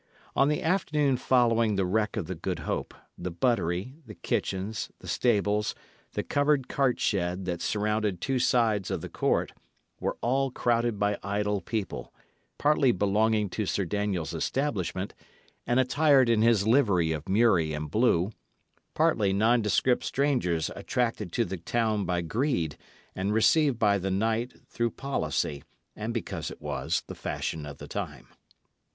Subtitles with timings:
[0.35, 5.07] On the afternoon following the wreck of the Good Hope, the buttery, the kitchens, the
[5.07, 5.75] stables,
[6.13, 9.53] the covered cartshed that surrounded two sides of the court,
[9.99, 12.11] were all crowded by idle people,
[12.57, 15.13] partly belonging to Sir Daniel's establishment,
[15.67, 18.31] and attired in his livery of murrey and blue,
[18.95, 22.75] partly nondescript strangers attracted to the town by greed,
[23.13, 25.63] and received by the knight through policy,
[25.95, 28.29] and because it was the fashion of the time.